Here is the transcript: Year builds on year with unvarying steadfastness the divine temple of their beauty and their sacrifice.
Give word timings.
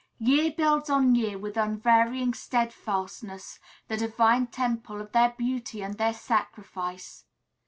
Year 0.17 0.49
builds 0.51 0.89
on 0.89 1.13
year 1.13 1.37
with 1.37 1.55
unvarying 1.57 2.33
steadfastness 2.33 3.59
the 3.87 3.97
divine 3.97 4.47
temple 4.47 4.99
of 4.99 5.11
their 5.11 5.29
beauty 5.37 5.83
and 5.83 5.99
their 5.99 6.15
sacrifice. 6.15 7.25